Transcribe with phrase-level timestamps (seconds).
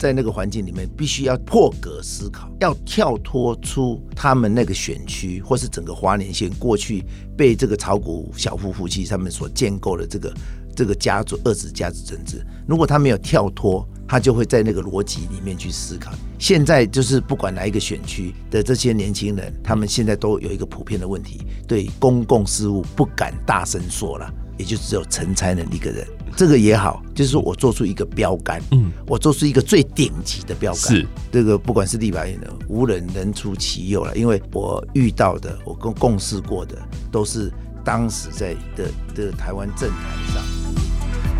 [0.00, 7.04] 在那个环境里面，必须要破格思考，要跳脱出他们那个选区或是整个花莲县过去
[7.36, 10.32] 被这个炒股小夫夫妻他们所建构的这个
[10.74, 12.42] 这个家族二子家族政治。
[12.66, 16.10] 如果他没有跳脱，他就会在那个逻辑里面去思考。
[16.38, 26.06] 现在就是不管哪一个选区的这些年轻人，他们现在都有一个普遍的问题，对公共事务不敢大声说了，也就只有陈才能一个人。
[26.36, 30.80] 这个也好，就是说我做出一个标杆，嗯，我做出一个最顶级的标杆。
[30.80, 36.76] 是这个，不管是立法院的，无人能出其右了，因为我遇到的，我跟共事过的，
[37.10, 37.52] 都是
[37.84, 39.98] 当时在的的台湾政坛
[40.34, 40.42] 上，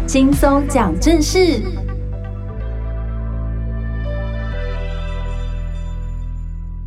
[0.07, 1.63] 轻松讲正事。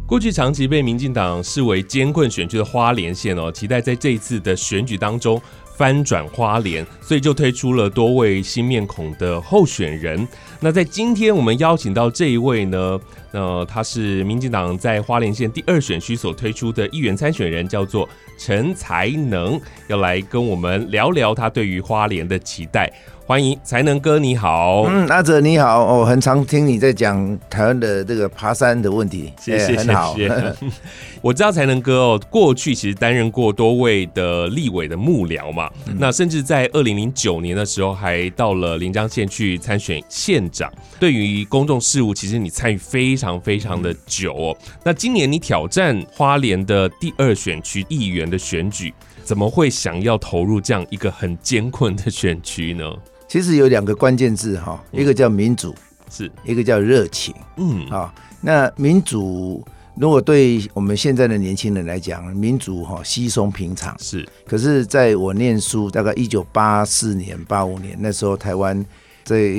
[0.05, 5.41] 过去长期被民进党视为艰困选区的花莲县哦，期待在这一次的选举当中
[5.75, 10.27] 翻转花莲，所以就推出了多位新面孔的候选人。
[10.59, 12.99] 那在今天我们邀请到这一位呢，
[13.31, 18.07] 呃，他是民进党在花莲县第二选区所推出的议员参选人，叫做
[18.37, 22.91] 陈才能，要来跟我们聊聊他对于花莲的期待。
[23.25, 24.83] 欢迎才能哥，你好。
[24.83, 30.13] 嗯，阿泽你好，我、哦、很常听你在讲台湾的这个爬山的问题，谢谢，很好。
[30.13, 30.55] 谢谢
[31.21, 40.69] 我知道才能哥哦，过去其实担任过多位的立委的幕僚嘛，嗯、那甚至在二零零九年的时候还到了临江县去参选县长。
[40.99, 44.57] 对于公众事务，其实你参与非常非常的久哦。
[44.65, 48.93] 嗯、那今年你挑战花莲的第二选区议员的选举，
[49.23, 52.83] 怎么会想要投入这样一个很艰困的选区呢？
[53.33, 55.73] 其实有两个关键字哈，一个叫民主，
[56.07, 57.33] 是一个叫热情。
[57.57, 64.23] 嗯啊，那民主如果对我们现在的年轻人来讲，民主哈稀松平常是。
[64.45, 68.85] 可是在我念书，大概一九八四年、八五年那时候，台湾
[69.23, 69.51] 在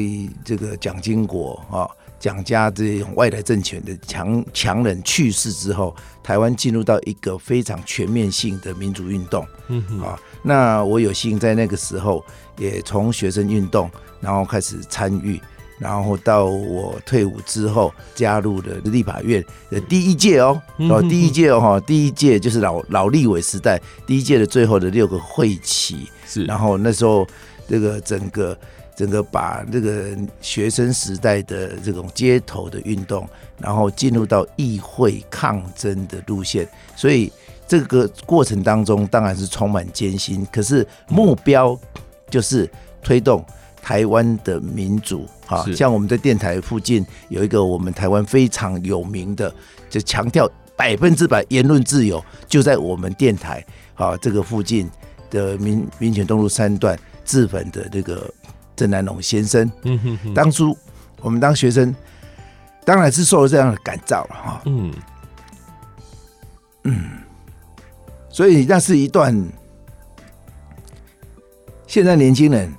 [0.44, 1.82] 这个蒋经国啊、
[2.20, 9.44] 蒋家这种外来政权的强强人去世之后，台湾进入到一个非常全面性的民主运动。
[9.66, 12.24] 嗯啊，那我有幸在那个时候。
[12.58, 15.40] 也从学生运动，然后开始参与，
[15.78, 27.26] 然后到我退伍之后加入了立法院的第一届哦，哦，第一届哦哈，第一届就是老老立委时代第一届的最后的六个会期，是，然后那时候
[27.68, 28.56] 这个整个
[28.96, 33.28] 整个把这个学生时代的这种街头的运动，
[33.58, 37.32] 然后进入到议会抗争的路线，所以
[37.66, 41.76] 这个过程当中当然是充满艰辛，可是目标。
[42.34, 42.68] 就是
[43.00, 43.46] 推动
[43.80, 49.54] 台湾的民主，啊，像我们在电台附近有一个我们台湾非常有名的，
[49.88, 54.90] 就强调百分之百言论自由，就在我们电台，啊，这个附近
[55.30, 58.28] 的民民权东路三段自焚的那个
[58.74, 60.76] 郑南龙先生，嗯哼哼，当初
[61.20, 61.94] 我们当学生，
[62.84, 64.92] 当然是受了这样的感召了，哈，嗯。
[66.82, 67.00] 嗯，
[68.28, 69.32] 所以那是一段。
[71.94, 72.74] 现在年轻人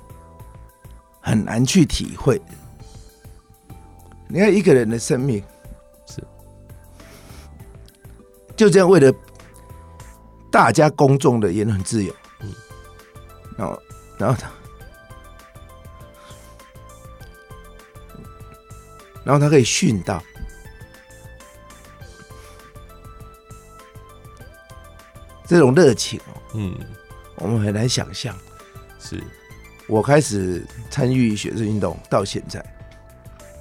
[1.22, 2.38] 很难去体会。
[4.28, 5.42] 你看一个人的生命
[6.06, 6.22] 是。
[8.54, 9.10] 就这样为了
[10.52, 12.52] 大家公众的言论自由，嗯，
[13.56, 13.82] 然后
[14.18, 14.50] 然后他，
[19.24, 20.22] 然后他可以训到，
[25.46, 26.78] 这种热情哦，嗯，
[27.36, 28.36] 我们很难想象。
[29.08, 29.22] 是，
[29.86, 32.64] 我开始参与学生运动到现在，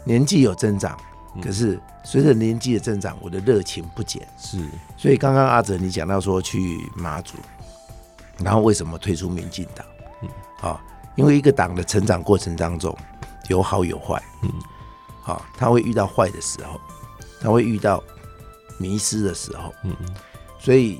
[0.03, 0.97] 年纪有增长，
[1.39, 4.27] 可是随着年纪的增长，我的热情不减。
[4.39, 4.57] 是，
[4.97, 7.37] 所以刚刚阿哲你讲到说去马祖，
[8.39, 9.85] 然后为什么退出民进党？
[10.23, 10.29] 嗯，
[10.61, 10.81] 啊，
[11.15, 12.97] 因为一个党的成长过程当中
[13.47, 14.51] 有好有坏，嗯，
[15.21, 16.81] 好，他会遇到坏的时候，
[17.39, 18.03] 他会遇到
[18.79, 20.15] 迷失的时候，嗯嗯，
[20.57, 20.99] 所以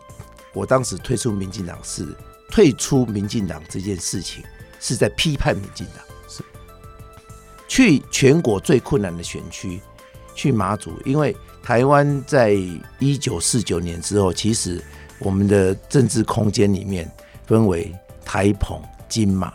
[0.54, 2.16] 我当时退出民进党是。
[2.50, 4.44] 退出民进党这件事情
[4.80, 6.44] 是在批判民进党，是。
[7.68, 9.82] 去全国最困难的选区，
[10.34, 12.56] 去马祖，因为台湾在
[13.00, 14.82] 一九四九年之后，其实
[15.20, 17.12] 我们的政治空间里面
[17.46, 17.94] 分为
[18.24, 19.48] 台澎金马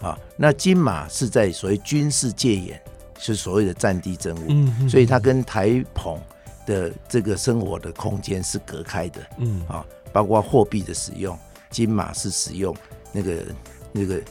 [0.00, 2.82] 啊，那金马是在所谓军事戒严，
[3.18, 6.20] 是所谓的战地政务，所以它跟台澎
[6.66, 9.64] 的这个生活的空间是隔开的，嗯。
[9.68, 11.38] 啊，包括货币的使用。
[11.72, 12.72] 金马是使用
[13.12, 13.42] 那个
[13.90, 14.22] 那个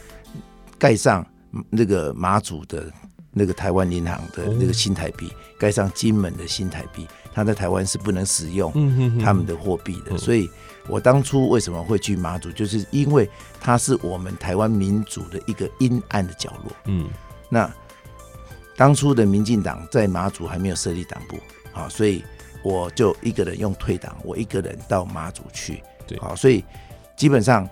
[0.79, 1.25] 盖上
[1.69, 2.89] 那个马祖的
[3.31, 5.29] 那个台湾银行的那个新台币，
[5.59, 8.71] 盖上金门的新台币，他在台湾是不能使用
[9.19, 10.17] 他们的货币的。
[10.17, 10.49] 所以
[10.87, 13.29] 我当初为什么会去马祖，就是因为
[13.59, 16.71] 它是我们台湾民主的一个阴暗的角落。
[16.85, 17.09] 嗯，
[17.49, 17.71] 那
[18.75, 21.37] 当初的民进党在马祖还没有设立党部，
[21.71, 22.23] 好，所以
[22.63, 26.63] 我就一个人用退党，我一个人到马祖去，对，好，所以
[27.15, 27.67] 基本上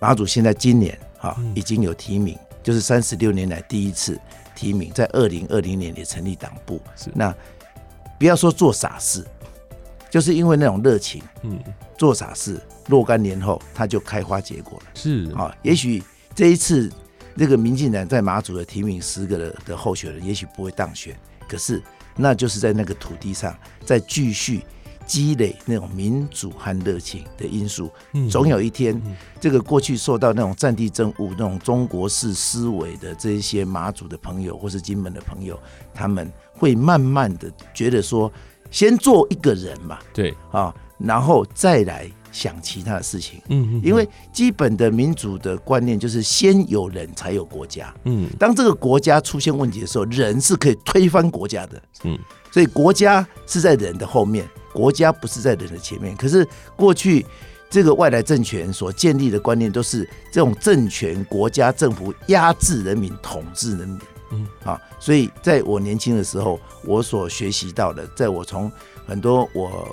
[0.00, 4.18] 马祖现在今年啊已经有提名，就是三十六年来第一次
[4.54, 7.34] 提名，在二零二零年也成立党部，是那
[8.18, 9.24] 不要说做傻事，
[10.10, 11.58] 就是因为那种热情，嗯，
[11.96, 12.60] 做傻事。
[12.88, 14.86] 若干年后，它就开花结果了。
[14.94, 16.02] 是啊，也许
[16.34, 16.90] 这一次
[17.36, 21.16] 这个民进党在马祖的提名十个的的候选人，也许不会当选，
[21.48, 21.80] 可是
[22.16, 23.56] 那就是在那个土地上
[23.86, 24.64] 再继续
[25.12, 27.90] 积累那种民主和热情的因素。
[28.30, 28.98] 总有一天，
[29.38, 35.60] 这个过去受到那种战地政务、那种中国式思维的这一些马祖的朋友，或是金门的朋友，
[35.92, 38.32] 他们会慢慢的觉得说，
[38.70, 40.34] 先做一个人嘛，对。
[40.50, 42.10] 啊，然后再来。
[42.32, 52.18] 想其他的事情，嗯，因为基本的民主的观念就是先有人才有国家，嗯，当这个国家出现问题的时候，人是可以推翻国家的，嗯，
[52.52, 56.14] 所以国家是在人的后面，国家不是在人的前面。
[56.16, 56.46] 可是
[56.76, 57.24] 过去
[57.70, 63.98] 这个外来政权所建立的观念都是这种政权、国家、政府压制人民、统治人民，
[64.32, 68.70] 嗯，啊，所以在我年轻的时候，我所学习到的，在我从
[69.06, 69.88] 很多我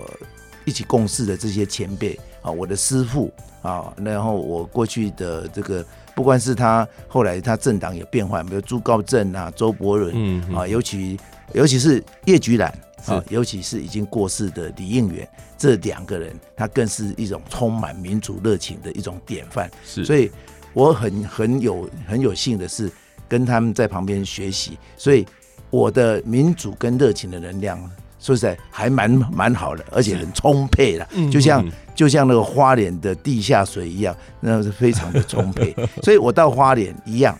[0.66, 2.20] 一起共事的这些前辈。
[2.42, 3.30] 啊，我的师傅
[3.62, 5.86] 啊，然后我过去的这个，
[6.16, 11.20] 不管是他后来他政党有变换，比如朱高正啊、周伯伦，嗯啊，尤其
[11.54, 12.70] 尤其是叶菊兰
[13.06, 19.70] 啊，尤其是已经过世的李应元，这两个人，他更是一种充满民主热情的一种典范。
[19.86, 20.32] 是，所以
[20.74, 22.92] 我很很有很有幸的是
[23.28, 25.26] 跟他们在旁边学习，所以
[25.70, 27.80] 我的民主跟热情的能量。
[28.22, 31.66] 说实在还蛮蛮好的，而且很充沛的，就像
[31.96, 35.74] 就像那个花莲的地下水一样，那是非常的充沛。
[36.04, 37.40] 所以我到花莲一样，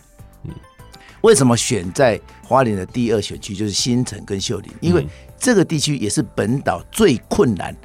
[1.22, 4.72] 为什么选在花莲的第二选区就是新城跟秀林？
[4.80, 5.06] 因为
[5.38, 7.76] 这个地区也是本岛最困难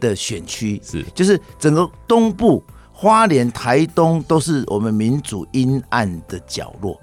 [0.00, 7.00] 的选区，是就是整个东部花莲、台东都是我们民主阴暗的角落。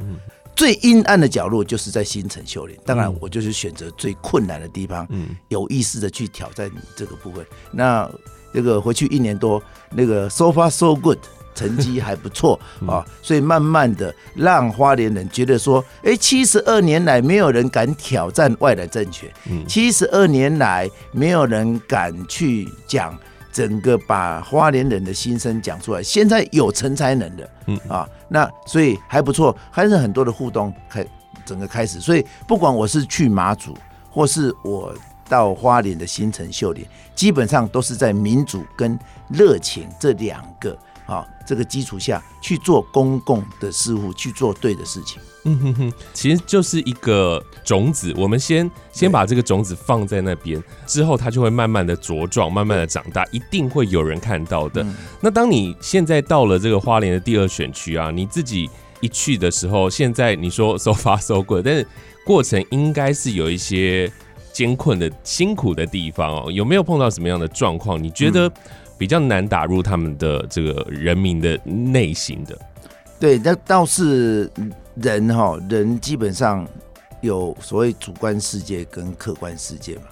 [0.56, 7.46] 最阴暗的角落就是在新城秀林，当然我就是选择最困难的地方，嗯，有意识的去挑战这个部分。
[7.72, 8.10] 那
[8.54, 9.62] 这个回去一年多，
[9.92, 11.20] 那个 so far so good，
[11.58, 19.30] 成绩还不错 啊，所以慢慢的让花莲人觉得说，哎，七十二年来没有人敢挑战外来政权，
[19.68, 23.18] 七十二年来没有人敢去讲。
[23.50, 31.04] 整个把花莲人的心声讲出来，现在有成才能的，嗯啊，那所以还不错，还是很多的互动开
[31.44, 33.76] 整个开始，所以不管我是去马祖，
[34.12, 34.94] 或是我
[35.28, 40.78] 到花莲的新城秀莲，基本上都是在民主跟热情这两个。
[41.08, 45.22] 好，这个基础下去做公共的事务，去做对的事情。
[45.46, 54.86] 嗯哼哼，其实就是一个种子，我们先先把这个种子放在那边，之后它就会慢慢的茁壮，慢慢的长大，一定会有人看到的。
[55.22, 58.70] 那当你现在到了这个花莲的第二选区啊，你自己
[59.00, 61.88] 一去的时候，现在你说 so far so good，但是
[62.26, 64.12] 过程应该是有一些
[64.52, 66.52] 艰困的、辛苦的地方哦。
[66.52, 68.04] 有没有碰到什么样的状况？
[68.04, 68.52] 你觉得？
[68.98, 72.58] 比较难打入他们的这个人民的内心的，
[73.20, 74.50] 对，那倒是
[74.96, 76.68] 人哈，人基本上
[77.22, 80.04] 有所谓主观世界跟客观世界嘛。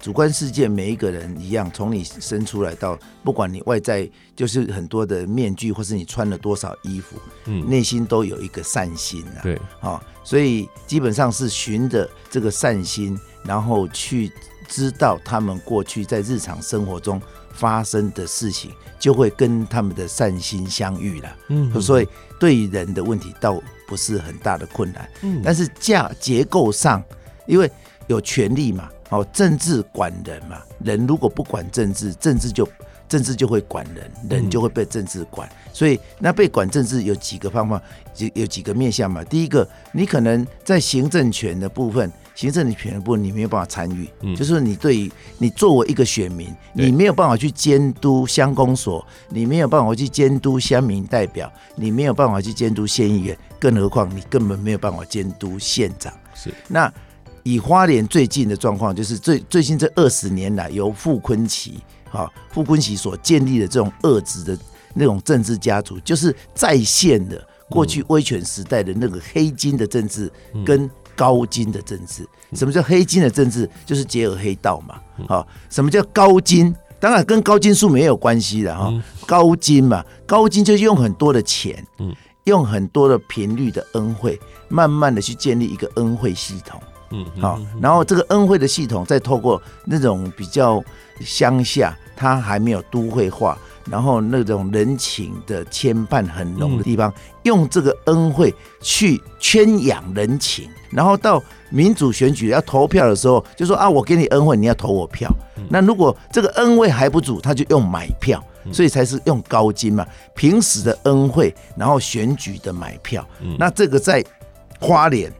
[0.00, 9.38] 主观世界每一个人一样，从你生出来到，不管你外在就是很多的面具，或是你穿了多少衣服，嗯，内心都有一个善心啊。
[9.44, 14.30] 对，啊，所以基本上是循着这个善心，然后去
[14.68, 17.20] 知道他们过去在日常生活中。
[17.54, 22.08] 发生的事情就会跟他们的善心相遇了，嗯，所以
[22.40, 27.04] 对于人的问题倒不是很大的困难，嗯，但是架结构上，
[27.46, 27.70] 因为
[28.06, 32.66] 有权力嘛，哦，政治管人嘛，人如果不管政治，政治就
[33.06, 37.80] 政治就会管人，人就会被政治管，所以那被管政治有几个方法，
[38.16, 42.10] 有有几个面向嘛，第一个，你可能在行政权的部分。
[42.34, 56.12] 行政的权部，你没有办法参与，嗯，就是你对于你作为一个选民，你没有办法去监督乡公所，你没有办法去监督乡民代表，你没有办法去监督县议员，更何况你根本没有办法监督县长。
[56.34, 56.92] 是，那
[57.42, 64.58] 以花莲最近的状况，就是最最近这二十年来，由傅昆奇哈傅昆奇所建立的这种恶质的
[64.94, 70.32] 那种政治家族，就是再现的过去威权时代的那个黑金的政治
[70.64, 70.90] 跟。
[71.16, 73.68] 高金的政治，什么叫黑金的政治？
[73.86, 75.00] 就是结合黑道嘛。
[75.28, 76.74] 好，什么叫高金？
[76.98, 78.92] 当然跟高金素没有关系的哈。
[79.26, 82.14] 高金嘛，高金就是用很多的钱，嗯
[82.44, 84.38] 用很多的频率的恩惠，
[84.68, 86.80] 慢慢的去建立一个恩惠系统。
[87.10, 90.82] 嗯，好，然后这个恩惠的系统再透过那种比较
[91.20, 93.56] 乡下，它还没有都会化，
[93.90, 97.12] 然后那种人情的牵绊很浓的地方，
[97.42, 105.30] 用这个恩惠去圈养人情，然后到民主选举要投票的时候，就说啊，我给你恩惠，你要投我票。
[105.68, 108.42] 那如果这个恩惠还不足，他就用买票。
[108.72, 113.28] 所以才是用高金嘛，平时的恩惠，然后选举的买票。
[113.58, 114.24] 那这个在
[114.78, 115.32] 花莲、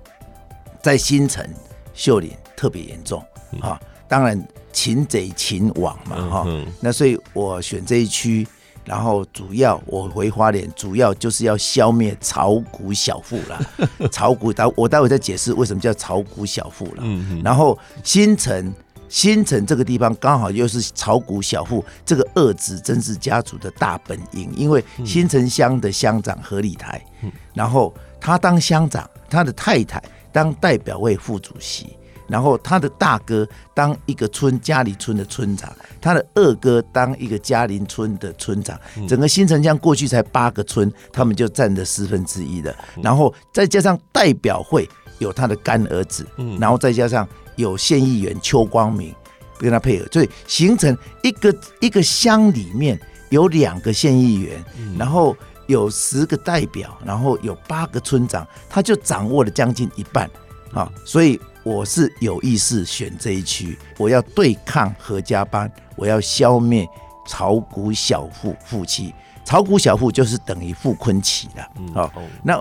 [0.82, 1.48] 在新城、
[1.94, 3.24] 秀林特别严重
[3.60, 3.80] 啊。
[4.08, 6.46] 当然，擒贼擒王嘛，哈。
[6.80, 8.46] 那所以我选这一区，
[8.84, 13.60] 然后主要我回花莲，主要就是要消灭炒股小富啦。
[14.10, 17.02] 炒股，待我待会再解释为什么叫炒股小富了。
[17.44, 18.72] 然后新城。
[19.08, 27.04] 新城这个地方刚好又是炒股小富这个二子曾氏家族的大本营，因为新城乡的乡长何礼台，
[27.52, 30.02] 然后他当乡长，他的太太
[30.32, 31.94] 当代表会副主席，
[32.32, 35.70] 然后他的大哥当一个村嘉里村的村长，
[36.00, 46.26] 他的二哥当一个嘉林村的村长，整个新城乡过去才八个村，他们就占了四分之一的，然后再加上代表会有他的干儿子，
[46.58, 47.28] 然后再加上。
[47.56, 49.14] 有县议员邱光明
[49.58, 52.98] 跟他配合，所以形成一个一个乡里面
[53.28, 54.64] 有两个县议员，
[54.98, 55.36] 然后
[55.66, 60.28] 有十个代表，然后有八个村长，他就掌握了将近一半
[60.72, 60.90] 啊！
[61.04, 66.88] 所以我是有意识选这一区，我要对抗何家班，我要消灭
[67.26, 69.14] 炒股小富富妻，
[69.44, 71.68] 炒股小富就是等于傅崐萁了。
[71.94, 72.60] 好，那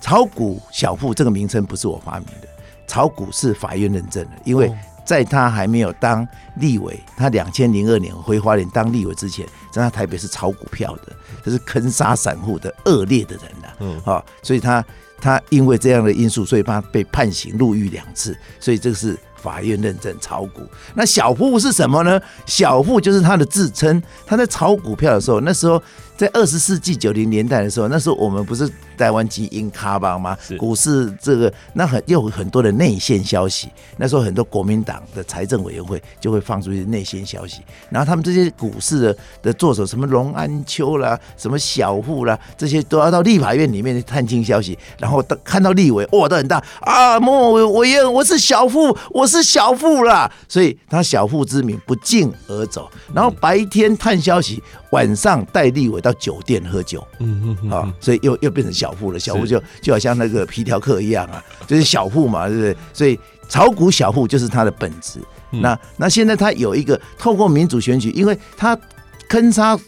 [0.00, 2.48] 炒股小富这个名称不是我发明的。
[2.86, 4.72] 炒股是法院认证的，因为
[5.04, 6.26] 在他还没有当
[6.56, 11.12] 立委，他两千零二年回花莲当立委之前，在他台北是炒股票的，
[11.44, 13.68] 这是坑杀散户的恶劣的人呐。
[13.80, 14.84] 嗯，好，所以他
[15.24, 20.60] 他因为这样的因素，所以他被判刑入狱两次，所以这个是法院认证炒股。
[20.94, 22.20] 那小富是什么呢？
[22.44, 25.82] 小富就是他的自称，他在炒股票的时候，那时候。
[26.16, 30.36] 在二十世纪九零年代的时候，那时候我们不是台湾基因卡邦吗？
[30.58, 33.68] 股市这个那很又有很多的内线消息。
[33.96, 54.62] 那时候很多国民党的财政委员会就会放出一些内线消息，然后他们这些股市的的作手，什么龙安秋啦，什么小富啦，这些都要到立法院里面去探听消息，然后到看到立委哇都很大啊，某某委员我是小富，我是小富啦，所以他小富之名不胫而走，然后白天探消息。
[54.90, 59.18] 晚上带立委到酒店喝酒，嗯嗯啊，所以又又变成小户了。
[59.18, 62.76] 小户就就好像那个皮条客一样啊，就是小户嘛，对不对？
[62.92, 63.18] 所以
[63.48, 65.18] 炒股小户就是他的本质。
[65.50, 68.78] 那那现在他有一个透过民主选举，因为他
[69.28, 69.78] 坑杀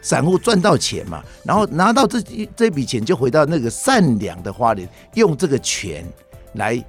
[0.00, 2.22] 散户赚到钱嘛，然后拿到这
[2.54, 6.06] 这笔钱就回到那个善良的花莲，用这个权
[6.52, 6.82] 来。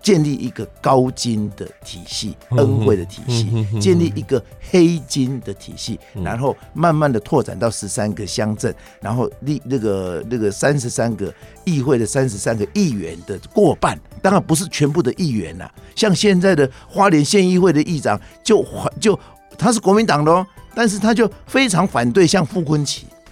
[0.00, 11.32] 建立一个高金的体系，恩惠的体系，建立一个黑金的体系，然后慢慢的拓展到十三个乡镇，然后立那个那个三十三个
[11.64, 18.64] 议会的三十三个议员的过半，当然不是全部的议员呐，像现在的花莲县议会的议长就
[19.00, 19.18] 就
[19.56, 22.84] 他是国民党的哦，但是他就非常反对像傅崐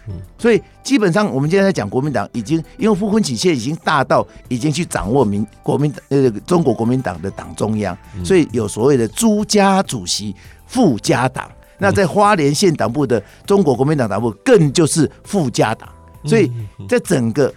[0.07, 0.13] 萁。
[0.39, 10.35] 所以基本上，我们今天在讲国民党已经，因为傅崐萁现在已经大到已经去掌握民国民党呃中国国民党的党中央，所以有所谓的朱家主席、
[10.67, 11.51] 傅家党。
[11.79, 15.89] 那在花莲县党部的中国国民党党部更就是傅家党。
[16.25, 16.51] 所以
[16.89, 17.53] 在整个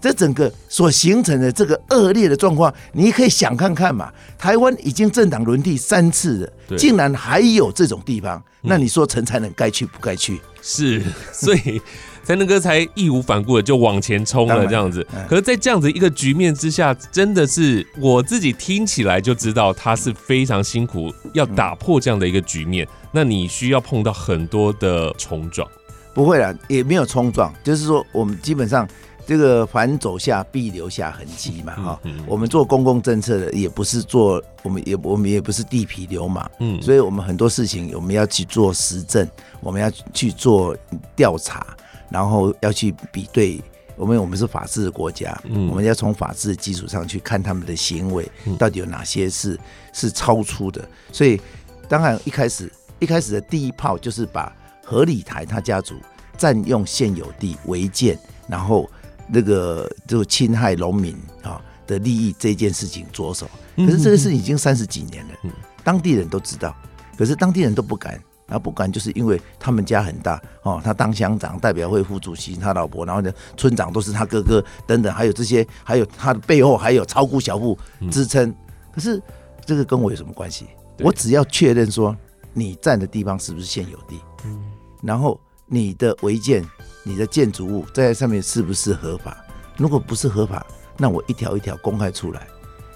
[0.00, 10.40] 这整个所形成的这个恶劣的状况，你可以想看看嘛，台湾已经政党轮替三次了，竟然还有这种地方，那你说陈才能该去不该去？
[10.62, 11.02] 是，
[11.32, 11.80] 所以
[12.22, 15.06] 才能哥才义无反顾的就往前冲了这样子。
[15.28, 22.86] 可是，在这样子一个局面之下，真的是我自己听起来就知道他是非常辛苦，要打破这样的一个局面。
[23.12, 25.68] 那你需要碰到很多的冲撞？
[26.12, 28.86] 不会啦，也没有冲撞，就是说我们基本上
[29.30, 31.72] 这个凡走下必留下痕迹嘛。
[31.76, 36.50] 哈，我们做公共政策的也不是做，我们也我们也不是地痞流氓。
[36.58, 39.24] 嗯，所以我们很多事情我们要去做实证。
[39.60, 40.76] 我们要去做
[41.14, 41.64] 调查，
[42.08, 43.62] 然后要去比对。
[43.94, 49.56] 我们我们是法治的国家，嗯，我们要从法治的基础上去看他们的行为到底有哪些是
[49.92, 50.84] 是超出的。
[51.12, 51.40] 所以，
[51.88, 52.68] 当然一开始
[52.98, 54.52] 一开始的第一炮就是把
[54.84, 55.94] 何礼台他家族
[56.36, 58.18] 占用现有地违建，
[58.48, 58.90] 然后
[59.32, 63.48] 那个就侵害农民啊的利益这件事情着手。
[63.76, 65.34] 可是这个事已经三十几年了，
[65.82, 66.76] 当地人都知道，
[67.16, 68.20] 可是当地人都不敢。
[68.46, 77.78] 然后不敢，就是因为他们家很大哦，他当乡长、代表会副主席，他老婆，然后呢，村长都是他哥哥等等，还有这些，还有他的背后还有炒股小户
[78.10, 78.52] 支撑，
[78.90, 79.22] 可是
[79.64, 80.66] 这个跟我有什么关系？
[80.98, 82.16] 我只要确认说
[82.52, 84.60] 你占的地方是不是现有地，嗯，
[85.00, 86.68] 然后你的违建、
[87.02, 89.36] 你的建筑物在上面是不是合法？
[89.76, 90.66] 如果不是合法，
[90.96, 92.46] 那我一条一条公开出来，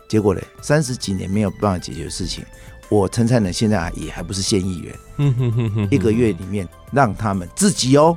[0.08, 2.44] 结果呢，三十几年没有办法解决的事情，
[2.88, 8.16] 我陈才能现在也还不是县议员，一个月里面让他们自己哦，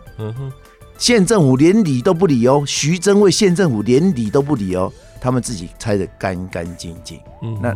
[0.97, 4.91] 县政府连理都不理哦，徐峥为县政府连理都不理哦，
[5.21, 7.19] 他们自己拆的干干净净，
[7.61, 7.73] 那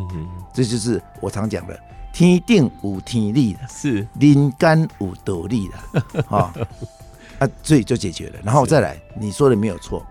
[0.53, 1.79] 这就是我常讲的。
[2.13, 4.05] 天定有天理的，是。
[4.19, 6.53] 人间有道理的，啊，
[7.41, 8.39] 啊，所以就解决了。
[8.43, 10.05] 然后再来，你说的没有错，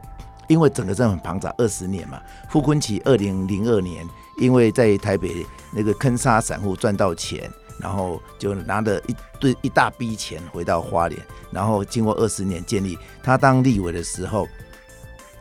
[0.48, 2.20] 因为整个这很庞杂，二十年嘛。
[2.50, 4.04] 傅昆萁二零零二年，
[4.38, 11.20] 因为在台北那个坑杀散户赚到钱，然后就拿了一堆一大笔钱回到花莲，
[11.50, 14.48] 然后经过二十年建立，他当立委的时候，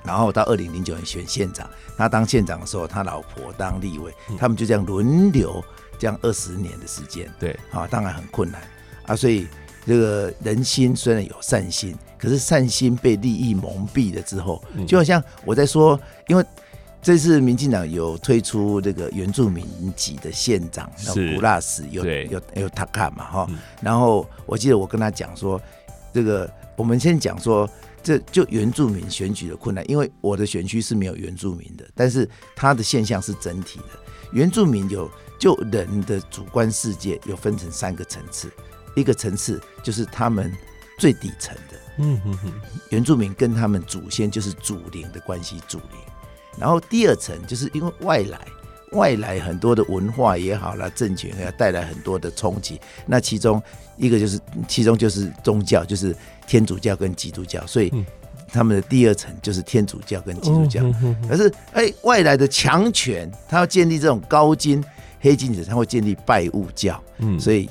[0.04, 1.68] 然后到二零零九年选县长，
[1.98, 5.64] 他当县长的时候，他老婆当立委，他们就这样轮流。
[5.98, 8.62] 这样二十年的时间，对啊，当然很困难
[9.06, 9.14] 啊。
[9.18, 9.46] 所以
[9.90, 16.46] 这个人心虽然有善心，可是善心被利益蒙蔽了之后，就好像我在说，因为
[17.02, 19.66] 这次民进党有推出这个原住民
[19.96, 21.34] 籍的县长，是。
[21.34, 23.50] 古拉斯有有有他看嘛哈。
[23.82, 25.60] 然后我记得我跟他讲说，
[26.14, 27.68] 这个我们先讲说，
[28.04, 34.00] 这就原住民选举的困难，因为我的选区是没有原住民的，但是他的现象是整体的，
[34.34, 35.10] 原住民有。
[35.40, 38.52] 就人的主观世界有分成三个层次，
[38.96, 40.52] 一个层次就是他们
[40.98, 42.52] 最底层的，嗯哼哼，
[42.90, 46.00] 原住民跟他们祖先就是祖灵的关系，祖灵。
[46.58, 48.40] 然后第二层就是因为外来，
[48.92, 52.80] 外来很多的文化也好啦，政权要带来很多的冲击。
[53.06, 53.62] 那其中
[53.98, 56.16] 一个就是，其中就是宗教，就是
[56.48, 57.92] 天主教跟基督教，所以
[58.52, 60.84] 他们的第二层就是天主教跟基督教。
[61.30, 64.84] 可是哎，外来的强权，他要建立这种高金。
[65.22, 67.70] 黑金子他会建立拜物教，嗯，所以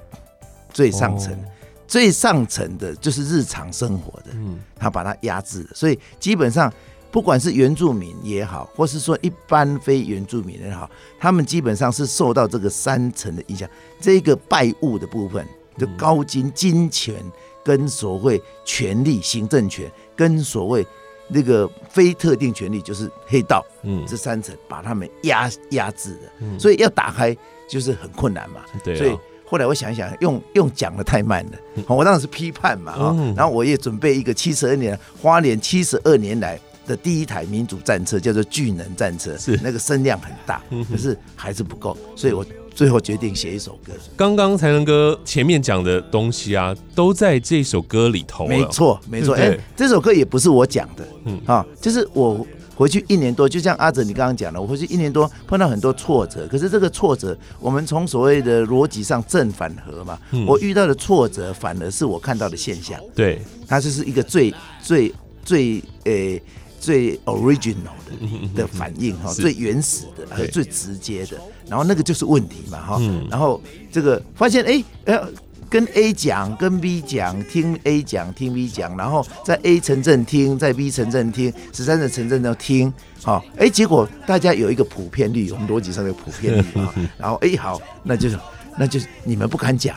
[0.78, 1.44] 最上层、哦、
[1.88, 5.70] 最上层的就是日常生活的，嗯，他把它压制了。
[5.74, 6.72] 所以基本上，
[7.10, 13.68] 不管是原住民也好，或是说一般非原住民也好，他们基本上是受到这个三层的影响。
[14.00, 15.44] 这个拜物的部分，
[15.76, 17.16] 就高金金钱
[17.64, 20.86] 跟所谓权力、行政权跟所谓。
[21.30, 27.36] 那个非特定权利就是黑道，嗯，这三层把他们压压制的，嗯，所以要打开
[27.68, 29.14] 就是很困难嘛，对，所以
[29.48, 31.52] 后来我想一想，用用讲的太慢了，
[31.88, 42.44] 我当时是批判嘛，啊，然后我也准备一个七十二年花莲七十二年来的第一台民主战车，叫做巨能战车，是那个声量很大，可是还是不够，所以我。
[42.74, 43.92] 最后决定写一首歌。
[44.16, 48.46] 刚刚才能哥前面讲的东西啊，都在这首歌里头。
[48.46, 49.34] 没错，没错。
[49.34, 52.46] 哎、欸，这首歌也不是我讲的，嗯啊，就是我
[52.78, 56.46] 回去一年多，就像阿哲你刚刚讲的，我回去一年多碰到很多挫折。
[56.46, 63.00] 可是这个挫折，我们从所谓的逻辑上正反合嘛，嗯、我遇到的挫折反而是我看到的现象。
[63.16, 65.12] 对，它就是一个最最
[65.44, 66.34] 最诶。
[66.36, 66.42] 欸
[66.80, 71.36] 最 original 的的反应哈，最原始的，还有最直接的，
[71.66, 73.60] 然后那个就是问题嘛哈，然后
[73.90, 75.28] 这个发现哎，呃，
[75.68, 88.38] 跟 A 讲，跟 B 讲，听 A 讲，听 B 讲，然后在 A 城镇听，在 B 城镇听，十三个城镇都听，好，哎，结果大家有一个普遍率，我们逻辑上有普遍率啊， 然后哎好，那就是
[88.78, 89.96] 那就是你们不敢讲。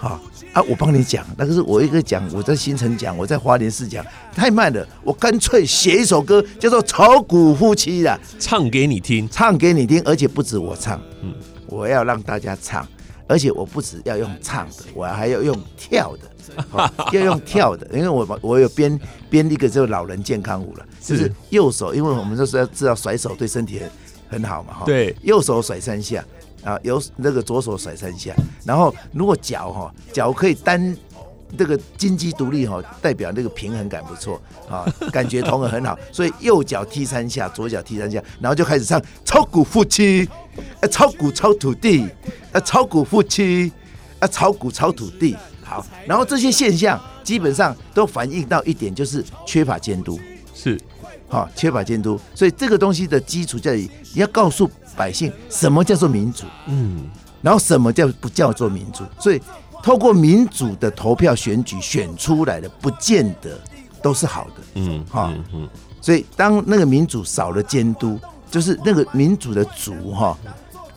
[0.00, 0.20] 哦
[0.52, 0.60] 啊！
[0.68, 4.86] 我帮你讲，那个是我一个讲，我在新城讲，我在花莲市讲，太慢了。
[5.02, 11.32] 我干脆写一首歌，叫做《炒股夫妻》的，唱给你听，唱给你听，而且不止我唱，嗯，
[11.66, 12.86] 我要让大家唱，
[13.26, 16.30] 而且我不止要用唱的，我还要用跳的，
[17.12, 23.90] 要用跳的，因为我我有编编一个叫老人健康舞了，就是右手，因为我们就是要知道甩手对身体很
[24.40, 26.24] 很好嘛，哈，对，右手甩三下。
[26.64, 28.34] 啊，有那个左手甩三下，
[28.64, 30.96] 然后如果脚哈脚可以单
[31.58, 34.82] 这个金鸡独立哈，代表那个平衡感不错啊，
[35.12, 40.26] 感觉同样很好，所以右脚踢三下，左脚踢三下，然后就开始唱炒股夫妻，
[40.80, 42.08] 啊炒股炒土地，
[42.52, 43.72] 啊炒股夫妻，
[44.18, 50.18] 啊炒股炒土地，好，然后这些现象基本上都反映到一点，就是缺乏监督，
[50.54, 50.80] 是，
[51.28, 54.70] 好缺乏监督，所以这个东西的基础在于你要告诉。
[54.96, 56.44] 百姓什么叫做民主？
[56.68, 57.10] 嗯，
[57.42, 59.02] 然后什么叫不叫做民主？
[59.18, 59.42] 所以
[59.82, 63.60] 透过民主的投票选举选出来的，不见得
[64.00, 64.62] 都是好的。
[64.74, 65.68] 嗯，哈，嗯，
[66.00, 68.20] 所以当那个民主少了监督，
[68.54, 70.38] 就是那个民主的主哈，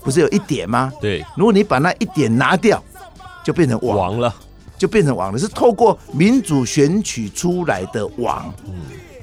[0.04, 0.94] 不是有一点吗？
[1.02, 2.84] 对，如果你把那一点拿掉，
[3.44, 4.32] 就变成王了，
[4.78, 8.54] 就变成王了，是透过民主选举出来的王。
[8.68, 8.74] 嗯。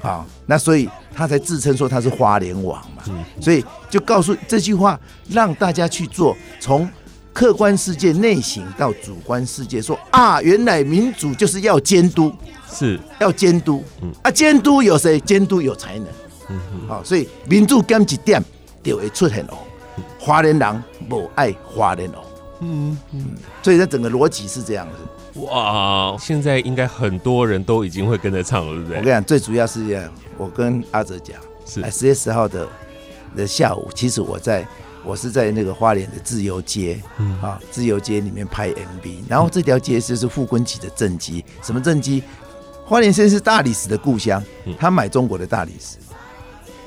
[0.01, 3.03] 好，那所以他才自称说他是花莲王嘛，
[3.39, 6.87] 所以就告诉这句话，让大家去做，从
[7.31, 12.33] 客观世界内省到主观世界，说啊，原来民主就是要监督，
[12.69, 15.17] 是要监督，嗯啊，监督有谁？
[15.21, 16.07] 监督有才能，
[16.87, 18.43] 好，所以民主减一点
[18.83, 19.57] 就会出现哦，
[20.19, 22.19] 花莲人不爱花莲哦，
[22.61, 25.41] 嗯嗯，所以它整个逻辑是这样子。
[25.41, 28.97] 哇，现在应该很多人都已经会跟着唱了，对不对？
[28.97, 31.91] 我跟你讲，最主要是这样，我跟阿哲讲，是。
[31.91, 32.67] 十月十号的
[33.35, 34.65] 的下午，其实我在，
[35.03, 37.37] 我是在那个花莲的自由街，嗯。
[37.41, 42.23] 啊，自由街里面拍 MV，然后这条街就是傅昆萁的政绩，什么政绩？
[42.85, 44.41] 花莲县是大理石的故乡，
[44.77, 45.97] 他买中国的大理石，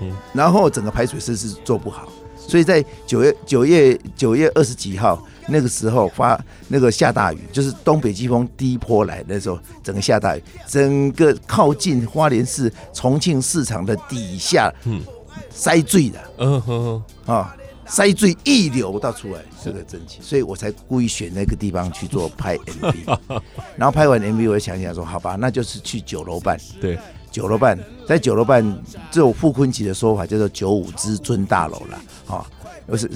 [0.01, 5.23] 嗯，然后整个排水设施做不好，所以在九月九月九月二十几号。
[5.51, 15.01] 那个时候发那个下大雨，就是东北季风第一波来的时候，整个下大雨，整个靠近花莲市重庆市场的底下，嗯，
[15.49, 17.57] 塞醉的，嗯哼啊，
[17.87, 23.41] 塞醉一流到出来这个蒸汽，所以我才故意选那个地方去做拍 MV，
[23.75, 26.99] 然后拍完 MV 我就想想说，好吧，那就是去酒楼办，对，
[27.31, 28.65] 酒楼半在九楼半，
[29.11, 32.45] 这种傅昆奇的说法叫做九五之尊大楼了，啊。
[32.87, 33.11] 不是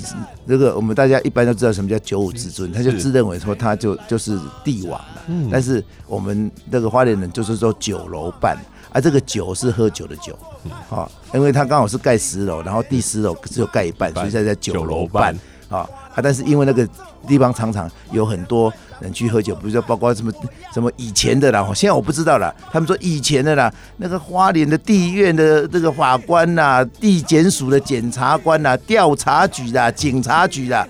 [0.46, 5.22] 这个，我们大家一般都知道什么叫九五之尊，他就自认为说他就就是帝王了。
[5.28, 8.54] 嗯，但是我们那个花莲人就是说九楼半，
[8.92, 10.38] 啊，这个酒是喝酒的酒，
[10.90, 15.34] 啊，因为他刚好是盖十楼，然后第十楼只有盖一半，所以才叫九楼半，
[15.70, 15.88] 啊。
[16.14, 16.20] 啊！
[16.22, 16.86] 但是因为那个
[17.26, 18.70] 地方常常有很多
[19.02, 20.32] 人去喝酒，比如说包括什么
[20.72, 22.54] 什么以前的啦，现在我不知道了。
[22.70, 30.88] 他们说以前的啦，那个花莲的地院的这个法官呐、啊，地检署的检察官呐、啊，调查局的、警察局的，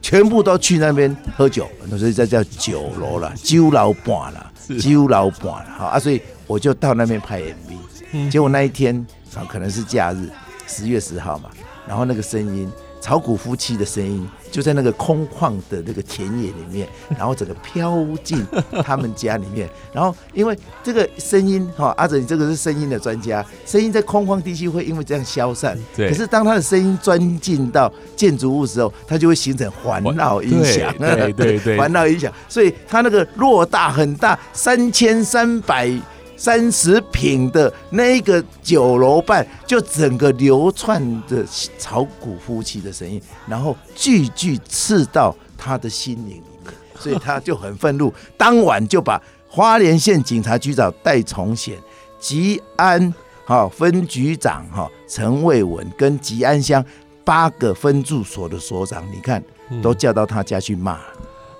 [0.00, 1.68] 全部都去那边喝酒，
[1.98, 5.66] 所以这叫酒楼了，酒老板了，酒老板了。
[5.76, 8.30] 好啊，所以我就到那边拍 MV。
[8.30, 10.30] 结果那一天啊，可能是假日，
[10.66, 11.50] 十月十号嘛，
[11.86, 12.70] 然后那个声音。
[13.00, 18.46] 炒股夫妻的声音就在那个空旷的那个田野里面， 然后整个飘进
[18.84, 26.08] 他们家里面，然后因为这个声音哈，阿哲你这个是声音的专家，声音在空旷地区会因为这样消散，对。
[26.08, 35.90] 可是当他的声音钻进到建筑物的时候，它就会形成环绕音响，对对对， 环绕音响，所以它那个偌大很大，三千三百。
[36.38, 41.44] 三十坪的那个酒楼办，就整个流窜着
[41.78, 48.14] 炒股夫妻的声音，然后句句刺到他的心灵里面， 所以他就很愤怒。
[48.36, 51.76] 当晚就把花莲县警察局长戴崇显、
[52.20, 53.12] 吉安
[53.44, 56.82] 哈分局长哈陈卫文跟吉安乡
[57.24, 59.42] 八个分驻所的所长，你看
[59.82, 61.00] 都叫到他家去骂，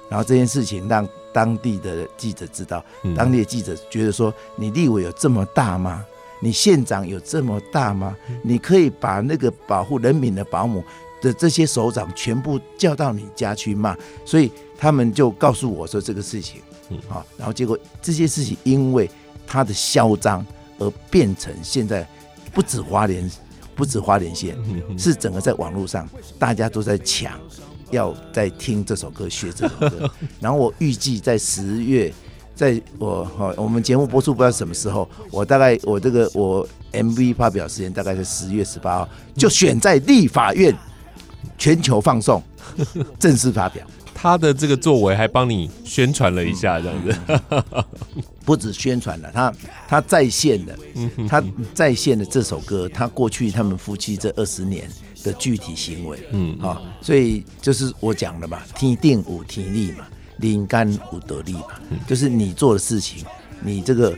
[0.09, 1.07] 然后这件事情让。
[1.33, 2.85] 当地的记者知道，
[3.17, 6.05] 当地的记者觉得说：“你立委有这么大吗？
[6.41, 8.17] 你县长有这么大吗？
[8.43, 10.85] 你可以把那个保护人民的保姆
[11.21, 16.61] 的这些首长全部叫到你家去骂。”所以他们就告诉我说这个事情，
[17.09, 19.11] 啊，然后结果这些事情因为
[19.47, 20.45] 他的嚣张
[20.79, 22.07] 而变成现在
[22.53, 23.29] 不止花莲，
[23.75, 24.57] 不止花莲县，
[24.97, 27.39] 是整个在网络上大家都在抢。
[27.91, 32.13] 要在听这首歌，学这首歌， 然后我预计在十月，
[32.55, 40.75] 在我哈我们节目播出不知道什么时候，我大概我这个我 MV 发表时间大概是十月十八号，就选在立法院
[41.57, 42.43] 全球放送，
[43.19, 43.87] 正式发表。
[44.21, 47.85] 他的这个作为还帮你宣传了一下，这样子，
[48.45, 49.55] 不止宣传了，他
[49.87, 50.77] 他在线的，
[51.29, 51.41] 他
[51.73, 54.91] 在线的这首歌，他过去他们夫妻这二十年。
[55.29, 60.07] 的具体行为，嗯，啊，所以就是我讲的嘛，天定有天力嘛，
[60.39, 63.27] 灵干有得力嘛，就是你做的事情，
[63.61, 64.17] 你这个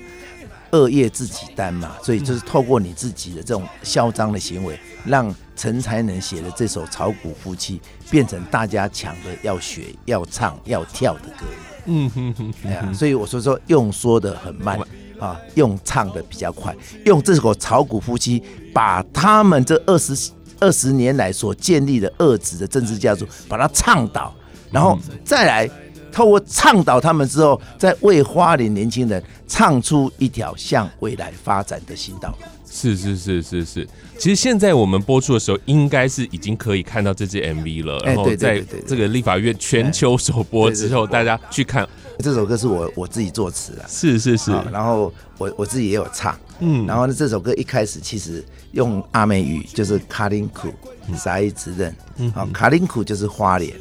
[0.70, 11.46] 恶业自己担嘛，所以就是透过你自己的这种嚣张的行为，让陈才能写的这首《炒股夫妻》变成大家抢着要学、要唱、要跳的歌，
[11.87, 14.79] 嗯哼哼，哎呀，所以我说说用说的很慢。
[15.20, 18.40] 啊，用唱的比较快，用这首《炒股夫妻》
[18.73, 20.14] 把他们这二十。
[20.61, 24.33] 二十年来所建立的恶质的政治家族，把它倡导，
[24.70, 25.68] 然后再来
[26.12, 32.37] 透过倡导他们之后，再为花莲年轻人唱出一条向未来发展的新道路。
[32.73, 37.99] 是是是是是，其实现在我们播出的时候，应该是已经可以看到这支 MV 了。
[38.05, 41.88] 然后在这个立法院全球首播之后，大家去看
[42.20, 43.85] 这首歌是我我自己作词的。
[43.88, 46.38] 是是是，然后我我自己也有唱。
[46.61, 48.44] 嗯，然后呢，这首歌一开始其实。
[48.73, 50.73] 用阿美语就是卡林库，
[51.16, 51.92] 啥意思认？
[52.33, 53.77] 好，卡林库就是花莲，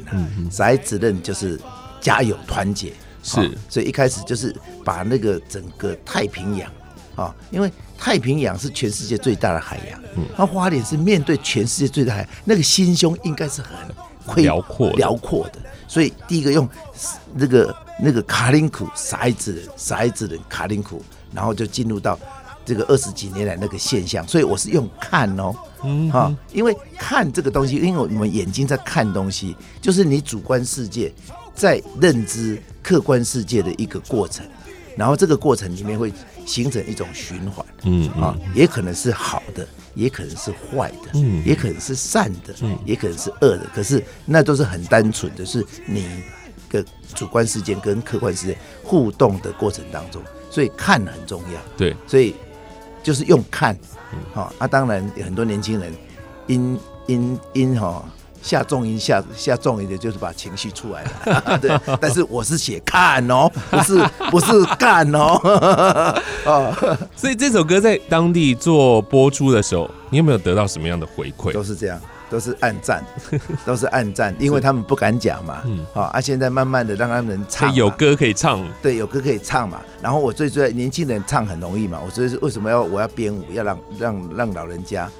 [0.50, 1.22] 啥意思认？
[1.22, 1.56] 就是
[2.00, 2.92] 加油团结。
[3.22, 4.52] 是，所以一开始就是
[4.84, 6.68] 把那个整个太平洋，
[7.14, 10.00] 啊，因为太平洋是全世界最大的海洋，
[10.36, 15.60] 那花莲是面对全世界最大的海洋，那个心胸应该是很辽阔辽阔的。
[15.86, 16.68] 所以第一个用
[17.34, 21.00] 那个那个卡林库傻子人傻子人卡林库，
[21.32, 22.18] 然后就进入到
[22.70, 24.26] 这个二十几年来那个现象。
[24.28, 25.52] 所以我是用看哦，
[25.82, 31.12] 嗯，哈，因为看这个东西，因为我们眼睛在看东西，就是你主观世界
[31.52, 34.46] 在认知客观世界的一个过程。
[34.96, 36.12] 然后这个过程里面会
[36.44, 43.66] 形成一种循环，嗯啊，也可能是好的，也可能是坏的，嗯，也可能是善的，嗯，也可能是恶的。
[43.74, 46.06] 可是那都是很单纯的，是你
[46.68, 52.34] 的主观世界跟客观世界互动的过程当中，所以看很重要，对，所以
[53.02, 53.76] 就是用看，
[54.32, 55.92] 好啊，当然有很多年轻人
[56.46, 58.04] 因因因哈。
[58.42, 61.58] 下重音下下重音的，就是把情绪出来了。
[61.60, 65.36] 对，但是我是写看哦，不是不是干哦。
[66.46, 66.72] 啊，
[67.14, 71.52] 所以这首歌在当地做播出的时候，你有没有得到什么样的回馈？
[71.52, 72.00] 都是这样。
[72.30, 73.04] 都是暗战，
[73.66, 75.62] 都是暗战，因为他们不敢讲嘛。
[75.66, 79.80] 嗯，好啊，现在慢慢的让他们唱，有歌可以唱，对，有歌可以唱嘛。
[80.00, 85.10] 然后我最最年轻人唱很容易嘛，我所以为什么要我要编舞，要让让让老人家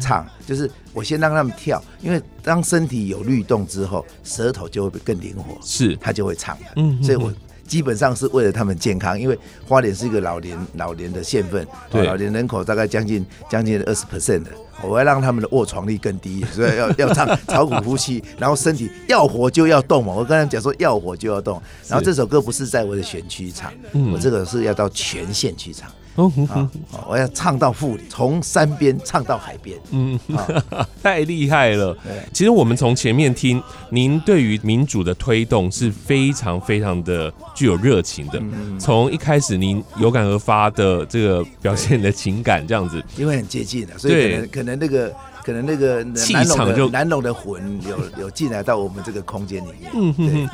[0.00, 6.66] 唱，就是我先让他们跳，因为当身体有律动之后，舌头就会更灵活，是，他就会唱了。
[6.76, 7.32] 嗯，所以我
[7.70, 14.50] 基本上是为了他们健康，因为花莲是一个老年老年的县份，对，老年人口大概将近将近二十 percent 的。
[14.82, 20.12] 我要让他们的卧床率更低，所以要 要唱炒股呼吸，然后身体要活就要动嘛。
[20.12, 23.72] 我刚才讲说要活就要动，然后这首歌不是在我的选区唱，
[24.12, 25.88] 我这个是要到全县去唱。
[26.16, 26.70] 啊，
[27.08, 29.78] 我要唱到富里，从山边唱到海边。
[29.90, 30.18] 嗯，
[31.02, 31.96] 太厉害了。
[32.32, 38.42] 其实我们从前面听，您对于民主的推动是非常非常的具有热情的。
[38.78, 45.12] 从一开始您有感而发的这个表现的情感，这样子，因为很接近的，所以可能可能那个。
[45.44, 49.90] 可能那个气场就南龙的魂有 有进来到我们这个空间里面。
[49.94, 50.50] 嗯哼哼。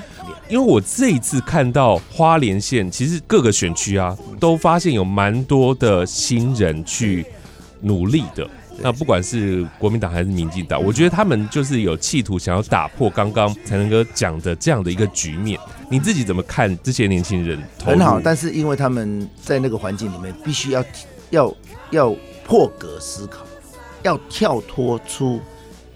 [0.48, 7.26] 因为我这一次看到花莲县，其实各个选区啊，都发现有蛮多的新人去
[7.80, 8.48] 努力的。
[8.78, 15.58] 那不管是国民党还是民进党，我觉得他们就是有企图想要打破刚刚才能哥讲的这样的一个局面。
[15.88, 17.58] 你自己怎么看这些年轻人？
[17.82, 20.84] 很好，但是因为他们在那个环境里面，必须要
[21.30, 21.54] 要
[21.90, 23.45] 要破格思考。
[24.06, 25.40] 要跳脱出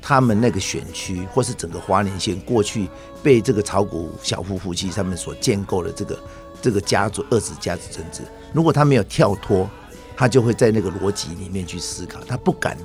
[0.02, 2.88] 他们那个选区，或是整个花莲县过去
[3.22, 6.18] 被这个炒股小夫夫妻他们所建构的这个
[6.60, 9.70] 这个家族二子家族政治，如果他没有跳脱，
[10.16, 12.76] 他就会在那个逻辑里面去思考，他不敢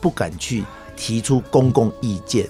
[0.00, 0.64] 不敢去
[0.96, 2.48] 提出公共意见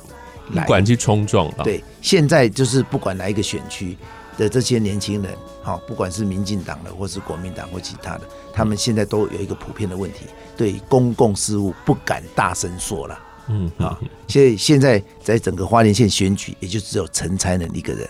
[0.52, 1.50] 来，不敢去冲撞。
[1.64, 3.98] 对，现在就是不管哪一个选区
[4.40, 8.22] 的这些年轻人，好，不管是民进党的，或是国民党或其他的，
[8.54, 10.20] 他们现在都有一个普遍的问题。
[10.56, 13.98] 对公共事务不敢大声说了，嗯啊，
[14.28, 18.08] 所以现在在整个花莲县选举，也就只有陈才能一个人，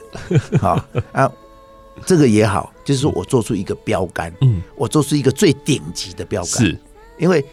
[0.60, 1.30] 好 啊，
[2.06, 6.78] 这个也好，就是说我做出一个标杆，嗯，我做出一个最顶级的标杆，是，
[7.18, 7.44] 因为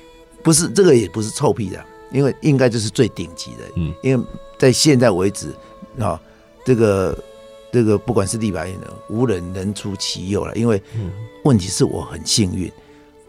[0.44, 4.26] 不是这个也不是臭屁的，因为应该就是最顶级的，嗯，因为
[4.58, 5.54] 在现在为止
[6.00, 6.20] 啊，
[6.66, 7.16] 这个
[7.72, 10.82] 这个不管是立白院的，无人能出其右了，因为
[11.44, 12.72] 问题是我很幸运。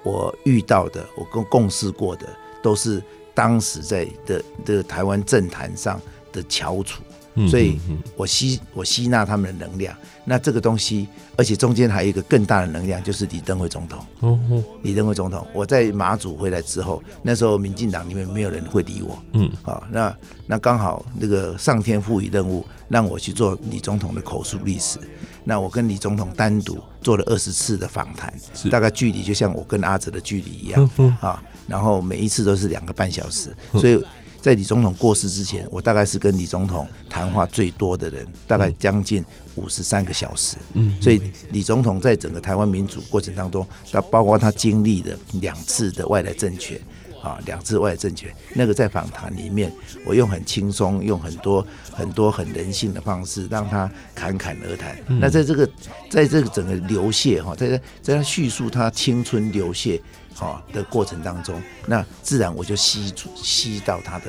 [0.05, 2.27] 我遇到的，我共共事过的，
[2.63, 3.03] 都是
[3.35, 6.01] 当时在的的台湾政坛上
[6.33, 7.03] 的翘楚，
[7.47, 7.79] 所以
[8.17, 9.95] 我吸我吸纳他们的能量。
[10.25, 14.39] 那这个东西，而且中间还有一个更大的能量，就是李登辉总统。
[14.83, 19.19] 李登辉总统，我在马祖回来之后，那时候民进党里面没有人会理我。
[19.33, 20.15] 嗯，啊，那
[20.47, 24.99] 那刚好那个上天赋予任务，让我去做李总统的口述历史。
[25.45, 28.31] 那我跟李总统单独做了二十次的访谈，
[28.71, 31.43] 大概距离就像我跟阿哲的距离一样啊。
[31.67, 34.03] 然后每一次都是两个半小时，所以
[34.41, 39.25] 在李总统过世之前，我大概是跟李总统谈话最多的人，大概将近
[39.57, 40.57] 五十三个小时。
[40.75, 41.21] 嗯所以
[41.51, 46.81] 李总统在整个台湾民主过程当中，他包括他经历的两次的外来政权。
[47.21, 49.73] 啊，两次外来政权，那个在访谈里面，
[50.07, 54.97] 我用很轻松，用很多很多很人性的方式，让他侃侃而谈。
[55.09, 55.69] 嗯、那在这个，
[56.09, 57.69] 在这个整个流泻哈，在
[58.01, 60.01] 在他叙述他青春流泻
[60.39, 64.27] 哈的过程当中，那自然我就吸吸到他的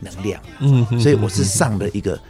[0.00, 0.40] 能量。
[0.60, 2.20] 嗯，所以我是上了一个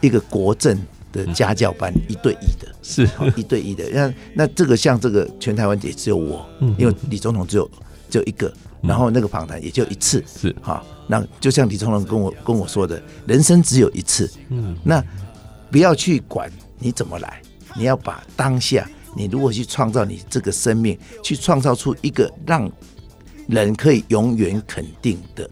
[0.00, 0.78] 一个国政
[1.12, 3.84] 的家教班，一对一的，是一对一的。
[3.90, 6.46] 那那这个像这个全台湾也只有我，
[6.78, 7.70] 因为李总统只有
[8.08, 8.52] 只有一个。
[8.80, 15.04] 然后那个访谈也就一次，是哈，那就像李总统跟我跟我说的，人生只有一次，嗯，那
[15.68, 17.42] 不要去管你怎么来，
[17.74, 18.88] 你要把当下，
[19.18, 22.70] 你如果去创造你这个生命，去创造出一个让
[23.48, 25.50] 人可以永远肯定的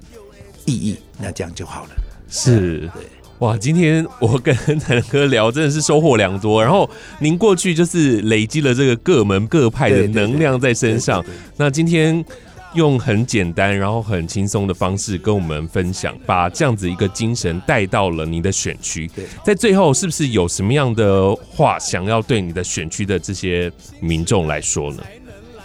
[0.65, 1.91] 意义，那这样就好了。
[2.29, 3.03] 是，对，
[3.41, 6.63] 哇，今天我跟才能哥聊真的是收获良多。
[6.63, 11.25] 然后您过去就是累积了这个各门各派的能量在身上，
[11.57, 12.25] 那今天。
[12.77, 19.09] 用很简单，然后很轻松的方式跟我们分享，把这样子一个精神带到了你的选区。
[19.09, 25.03] 对，在最后是不是有什么样的话想要对你的选区的这些民众来说呢？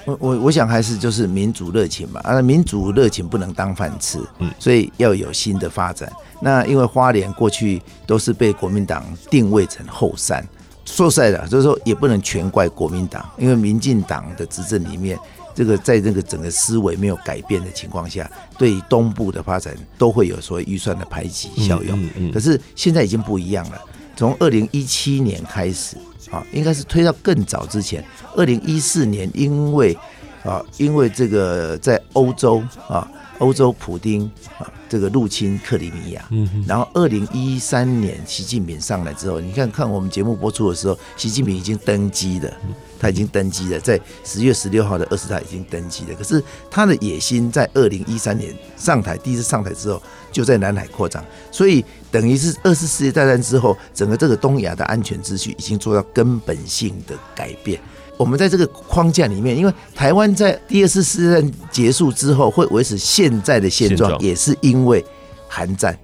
[0.06, 6.12] 我我我想还是就是民主热情嘛，啊，民主热情不能当饭吃，嗯，所以要有新的发展。
[6.42, 10.44] 那因为花莲过去都是被国民党定位成后山，
[10.86, 15.20] 说实在的，就是说也不能全怪国民党，因为民进党的执政里面。
[15.54, 22.32] 这个在这个整个思维没有改变的情况下，对东部的发展都会有所谓预算的排挤效用。
[22.32, 23.82] 可是现在已经不一样了。
[24.16, 25.98] 从二零一七年开始
[26.30, 28.04] 啊，应该是推到更早之前。
[28.36, 29.98] 二零一四年，因为
[30.44, 33.10] 啊，因为这个在欧洲啊，
[33.40, 34.72] 欧洲普丁啊。
[34.92, 36.28] 这个入侵克里米亚，
[36.68, 42.54] 然后二零一三年习近平上来之后，你看看我们节目播出的时候，习近平已经登基了，
[43.00, 46.16] 他已经登基了，在十月十六号的二十大已经登基了。
[46.18, 51.24] 可是他的野心在二零一三年上台，第一次上台之后，就在南海扩张，
[51.54, 57.80] 所以等于是二次世界大战之后，整个这个东亚的安全秩序已经做到根本性的改变。
[58.22, 65.04] 我们在这个框架里面，因为台湾在第二次世界大战结束之后会维持现在的现状，也是因为
[65.48, 65.98] 韩战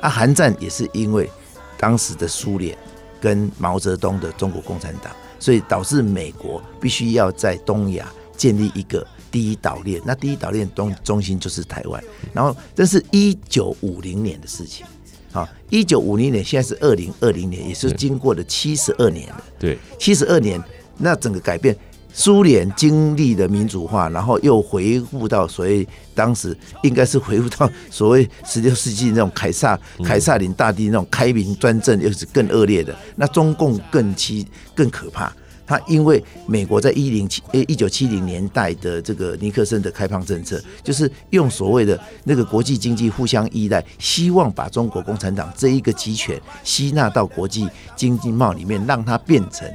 [0.00, 1.28] 啊，韩战也是因为
[1.76, 2.74] 当时的苏联
[3.20, 10.00] 跟毛泽东的中国共产党，所以导致美国必须要在东亚建立一个第一岛链。
[10.02, 12.02] 那第一岛链中中心就是台湾。
[12.32, 14.86] 然后这是一九五零年的事情，
[15.30, 19.44] 好，一九五零年现在是二零二零年，也是经过了七十二年了。
[19.58, 20.58] 对，七十二年。
[21.00, 21.74] 那整个改变，
[22.12, 32.94] 苏联经历的民主化，然后又回复到所谓当时应该是回复到所谓十六世纪那种凯撒凯撒林大帝那种开明专政，又是更恶劣的。
[33.16, 35.32] 那中共更欺更可怕，
[35.64, 49.66] 他因为美国在一零七诶一九七零年代的这个尼克森的开放政策，就是用所谓的那个国际经济互相依赖，希望把中国共产党这一个集权吸纳到国际经济贸里面，让它变成。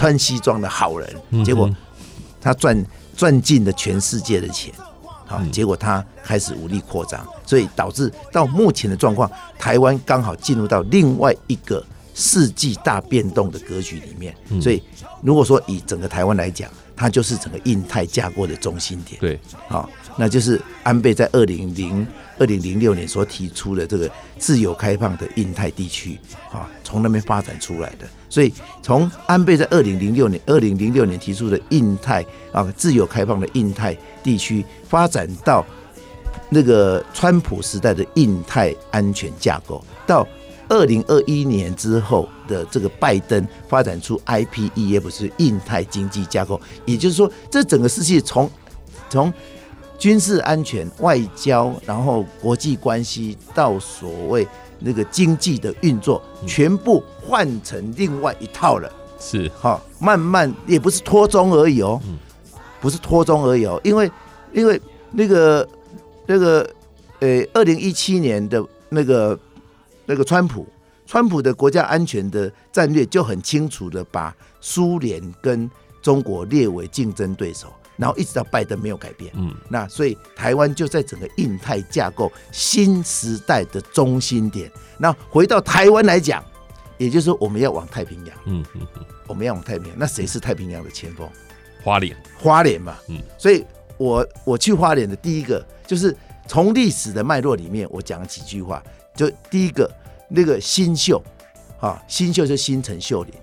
[0.00, 1.70] 穿西装的好人，结果
[2.40, 4.72] 他赚赚尽了全世界的钱，
[5.26, 11.84] 好，结果他开始武力扩张，所以导致到目前的状况，台湾刚好进入到另外一个
[12.14, 14.34] 世纪大变动的格局里面。
[14.58, 14.82] 所以，
[15.20, 19.20] 如果说以整个台湾来讲，它就是整个印太架构的中心点。
[19.20, 19.86] 对，好，
[20.16, 22.06] 那就是安倍在二零零
[22.38, 26.18] 二零零六年所提出的这个自由开放的印太地区，
[26.50, 28.06] 啊，从那边发展出来的。
[28.30, 35.66] 所以，从安倍在二零零六年二零零六年提出的印太啊自由开放的印太地区，发展到
[36.48, 40.24] 那个川普时代的印太安全架构，到
[40.68, 48.48] 二零二一年之后的这个拜登发展出 IPEF 是印太经济架构，也就是说，这整个世界从
[49.08, 49.34] 从
[49.98, 54.46] 军事安全、外交，然后国际关系到所谓。
[54.80, 59.48] 那个经济的运作全部换成另外一套了，是。
[59.60, 62.00] 哈，慢慢也不是脱中而已哦，
[62.80, 64.10] 不是脱中而已哦，因为
[64.52, 64.80] 因为
[65.12, 65.68] 那个
[66.26, 66.68] 那个
[67.20, 69.38] 呃，二零一七年的那个
[70.06, 70.66] 那个川普，
[71.06, 77.72] 川普的国家安全的战略就很清楚的把苏联跟中国列为竞争对手。
[78.00, 84.72] 然后一直到拜登没有改变，嗯，那所以台湾就在整个印太架构新时代的中心点。
[84.96, 86.42] 那回到台湾来讲，
[86.96, 89.98] 也就是说我们要往太平洋，嗯嗯嗯，我们要往太平洋。
[89.98, 91.28] 那谁是太平洋的前锋？
[91.84, 93.20] 花莲，花莲嘛，嗯。
[93.36, 93.62] 所以
[93.98, 96.16] 我我去花莲的第一个就是
[96.48, 98.82] 从历史的脉络里面，我讲了几句话。
[99.14, 99.90] 就第一个
[100.28, 101.22] 那个新秀，
[101.80, 103.34] 啊，新秀就是新城秀林，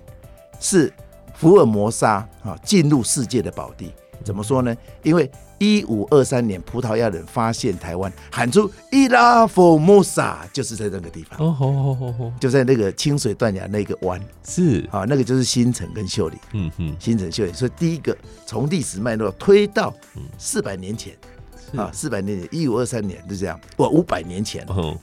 [0.58, 0.92] 是
[1.34, 3.92] 福尔摩沙啊进入世界的宝地。
[4.28, 4.76] 怎么说呢？
[5.02, 11.38] 因为一五二三年葡萄牙人发现台湾，喊出伊拉佛莫萨，就是在那个地方。
[11.40, 14.20] 哦吼吼吼吼，就在那个清水断崖那个湾。
[14.46, 16.38] 是啊，那个就是新城跟秀林。
[16.52, 17.54] 嗯哼，新城秀林。
[17.54, 18.14] 所以第一个
[18.44, 19.94] 从历史脉络推到
[20.36, 21.16] 四百年前
[21.74, 24.62] 啊，四百年前一五二三年就这样，不五百年前。
[24.66, 24.94] 哦，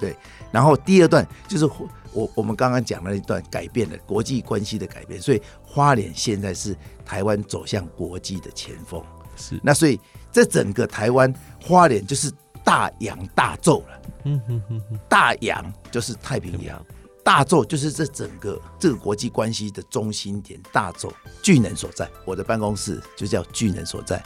[0.00, 0.16] 对。
[0.50, 1.70] 然后第二段就是。
[2.12, 6.76] 我我们刚刚讲了一段改变了国际关系的改变，所以花莲现在是
[7.10, 9.02] 台湾走向国际的前锋。
[9.34, 9.98] 是，那所以
[10.30, 12.30] 这整个台湾花莲就是
[12.62, 14.02] 大洋大洲了。
[14.26, 16.80] 嗯哼哼哼，大洋就是太平洋，
[17.24, 22.08] 大洲就是这整个这个国际关系的中心点，大洲巨能所在。
[22.24, 24.22] 我的办公室就叫巨能所在。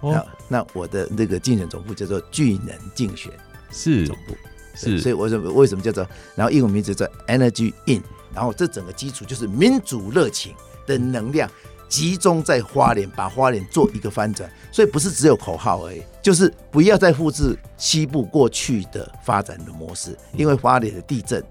[0.00, 3.30] 哦、那那我的那个竞选总部叫做巨能竞选
[3.70, 4.34] 是总部
[4.74, 6.04] 是，所以我说为什么叫做，
[6.34, 8.02] 然后英文名字叫 Energy In，
[8.34, 10.52] 然后这整个基础就是民主热情
[10.84, 11.48] 的能量。
[11.88, 20.16] 集中在花莲，把花莲做一个翻转，所以不是只有口号而已，就是不要再复制西部过去的发展的模式。
[20.32, 21.44] 因为花莲的地震，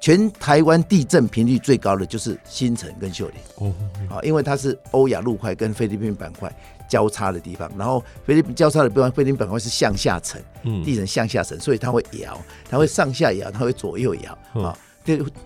[0.00, 3.74] 全台湾地震频率最高的就是新城跟秀林哦，
[4.08, 6.50] 啊，因为它是欧亚陆块跟菲律宾板块
[6.88, 10.42] 交叉的地方，然后菲律宾交叉的地方，菲律宾板块是向下沉，
[10.82, 14.78] 地层向下沉，所以它会摇，它会上下摇，它会左右摇啊，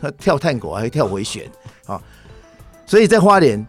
[0.01, 1.51] 它跳探戈还会跳回旋
[1.87, 2.01] 啊，
[2.87, 3.67] 所以在花莲。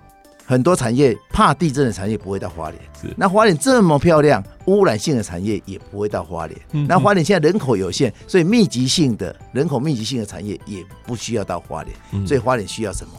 [0.48, 6.60] 很多产业怕地震的产业不会到花莲，是那花莲这么漂亮，污染性的产业也不会到花莲。
[6.74, 11.98] 嗯、那花莲现在人口有限，所以密集性的人口密集性的产业也不需要到花莲。
[12.12, 13.14] 嗯、所以花莲需要什么？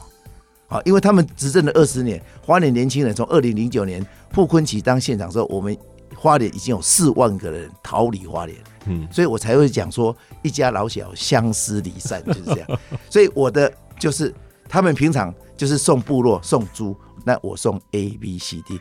[0.68, 5.76] 好，因为他们执政了二十年，花莲年轻人从二零零九年傅昆萁当县长之后，我们
[6.14, 8.56] 花莲已经有四万个人逃离花莲。
[8.84, 12.68] 嗯，所以我才会讲说一家老小相思离散就是这样。
[13.10, 14.32] 所以我的就是
[14.68, 16.96] 他们平常就是送部落送猪。
[17.26, 18.78] 那我送 A B C D，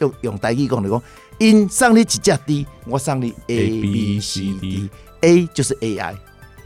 [0.00, 1.00] 用用台语讲的讲，
[1.38, 4.90] 因送你一只猪，我送你 A B C D。
[5.20, 6.16] A 就是 AI，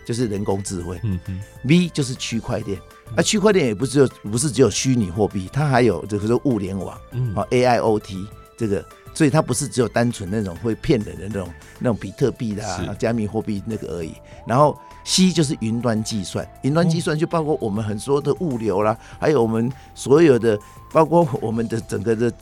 [0.06, 0.98] 就是人工智慧。
[1.02, 1.38] 嗯嗯。
[1.68, 2.80] B 就是区块链，
[3.14, 8.26] 那，区块链也不是只有不是只有虚拟货币，它还有这个说物联网，嗯，AIoT
[8.56, 8.82] 这个，
[9.12, 14.14] 所以它不是只有单纯那种会骗人的那种那种比特币啦、加密货币那个而已。
[14.46, 14.74] 然后。
[15.08, 20.58] C 就是云端计算，云端计算就包括我们很多的物流啦，还有我们所有的，
[20.92, 22.32] 包括我们的整个的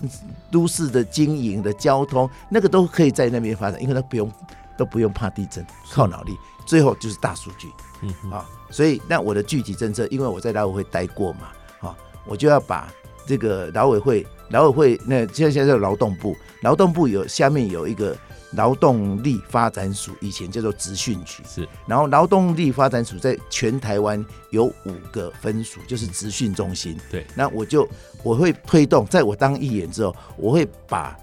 [0.50, 4.30] 都市的经营的交通，那个都可以在那边发展，因为它不用
[4.76, 6.36] 都不用怕地震，靠脑力。
[6.66, 7.68] 最后就是大数据，
[8.02, 11.48] 嗯啊，所以那我的具体政策，因为我在劳委会待过嘛，
[11.80, 12.88] 啊，我就要把
[13.26, 18.16] 这个劳委会，劳委会那现在现在劳动部，劳动部有下面有一个。
[18.56, 21.68] 劳动力发展署以前叫做职训局，是。
[21.86, 26.98] 然后劳动力发展署在全台湾有五个分署，就是职训中心。
[27.10, 27.26] 对。
[27.34, 27.88] 那我就
[28.22, 31.16] 我会推动，在我当议员之后，我会把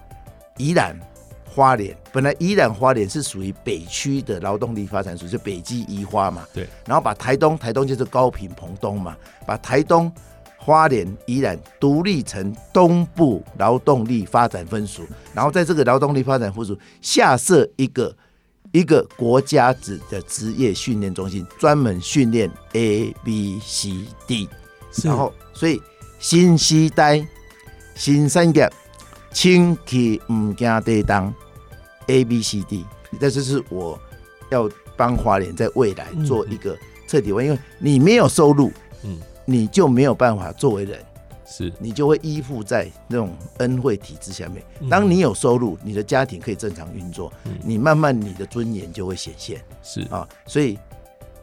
[0.58, 0.98] 宜兰
[1.46, 6.46] 花莲，本来宜兰花莲是属于北区的劳动力发展署，就北基宜花嘛。
[6.54, 6.68] 对。
[6.86, 9.16] 然后把台东，台东就是高屏澎东嘛，
[9.46, 10.12] 把台东。
[10.64, 15.02] 花莲、宜兰独立成东部劳动力发展分署，
[15.34, 18.16] 然后在这个劳动力发展分署下设一个
[18.72, 24.48] 一个国家级的职业训练中心，专门训练 A B C D。
[25.04, 25.82] 然后，所以
[26.20, 27.26] 新时代
[27.96, 28.72] 新产业，
[29.32, 31.34] 轻骑唔惊地当
[32.06, 32.86] A B C D。
[33.20, 34.00] 这就是我
[34.52, 38.72] 要帮花莲在未来做一个彻底问，因为你没有收入，
[39.04, 39.18] 嗯。
[39.52, 41.00] 你就没有办法作为人，
[41.46, 44.64] 是你就会依附在那种恩惠体制下面。
[44.90, 47.32] 当你有收入，你的家庭可以正常运作，
[47.64, 49.62] 你慢慢你的尊严就会显现。
[49.84, 50.80] 是啊，所以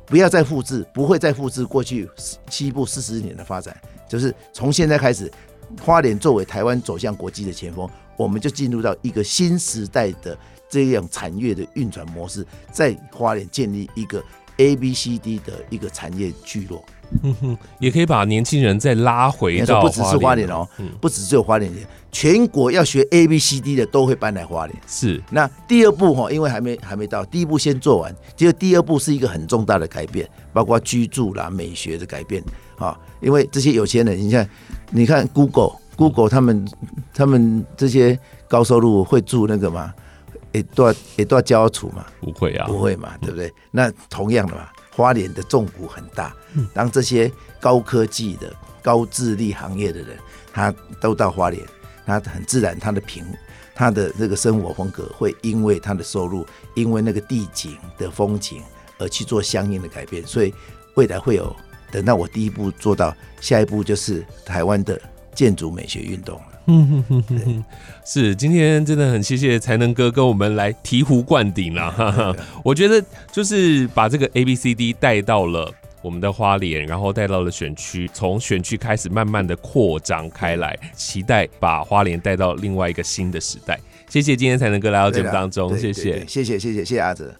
[0.07, 2.09] 不要再复制，不会再复制过去
[2.49, 3.77] 西部四十年的发展。
[4.09, 5.31] 就是从现在开始，
[5.83, 7.87] 花莲作为台湾走向国际的前锋，
[8.17, 10.37] 我们就进入到一个新时代的
[10.67, 14.25] 这样产业的运转模式，在花莲建立一个
[14.59, 16.85] A B C D 的一个产业聚落。
[17.23, 19.81] 嗯哼，也可以把年轻人再拉回到。
[19.81, 21.73] 不只是花莲哦，嗯、不只只有花莲，
[22.13, 24.79] 全国要学 A B C D 的都会搬来花莲。
[24.87, 32.45] 是，那第二步哈，因为还没还没到，第一步先做完，结果第二步是一个很重大的改变，包括居住啦、美学的改变
[32.77, 32.95] 啊。
[33.21, 34.51] 因为这些有钱人，你看，
[34.91, 36.69] 你看 Google Google 他们
[37.15, 39.95] 他们这些高收入会住那个吗？
[40.53, 42.07] 也都也都要交处嘛？
[42.21, 43.53] 不会啊，不会嘛，对不对？
[43.71, 44.69] 那同样的嘛。
[44.91, 46.35] 花莲的重谷很大，
[46.75, 47.31] 当这些
[47.61, 50.19] 高科技的高智力行业的人，
[50.53, 51.65] 他都到花莲，
[52.05, 53.25] 他很自然，他的平，
[53.77, 56.45] 他的这个生活风格会因为他的收入，
[56.75, 58.61] 因为那个地景的风景
[58.99, 60.53] 而去做相应的改变，所以
[60.95, 61.55] 未来会有，
[61.93, 65.01] 等到我第一步做到，下一步就是台湾的
[65.33, 66.43] 建筑美学运动。
[68.05, 71.91] 是，今天真的很谢谢才能哥跟我们来醍醐灌顶了、啊。
[71.91, 73.03] 哈哈，我觉得
[73.33, 75.73] 就是把这个 A B C D 带到了。
[76.01, 83.77] 我们的花莲，然后带到了选区，从选区开始慢慢的扩张开来，期待把花莲带到另外一个新的时代。
[84.09, 87.35] 谢谢今天才能哥来到节目当中，谢谢，谢谢，谢谢，谢谢阿哲。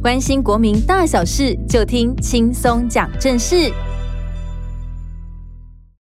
[0.00, 3.72] 关心国民大小事，就听轻松讲正事。